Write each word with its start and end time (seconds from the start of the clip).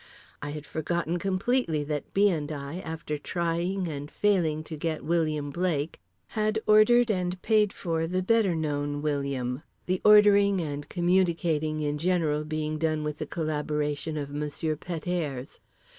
I 0.41 0.49
had 0.49 0.65
forgotten 0.65 1.19
completely 1.19 1.83
that 1.83 2.11
B. 2.11 2.31
and 2.31 2.51
I—after 2.51 3.19
trying 3.19 3.87
and 3.87 4.09
failing 4.09 4.63
to 4.63 4.75
get 4.75 5.05
William 5.05 5.51
Blake—had 5.51 6.57
ordered 6.65 7.11
and 7.11 7.39
paid 7.43 7.71
for 7.71 8.07
the 8.07 8.23
better 8.23 8.55
known 8.55 9.03
William; 9.03 9.61
the 9.85 10.01
ordering 10.03 10.59
and 10.59 10.89
communicating 10.89 11.81
in 11.81 11.99
general 11.99 12.43
being 12.43 12.79
done 12.79 13.03
with 13.03 13.19
the 13.19 13.27
collaboration 13.27 14.17
of 14.17 14.31
Monsieur 14.31 14.75
Pet 14.75 15.07
airs. 15.07 15.59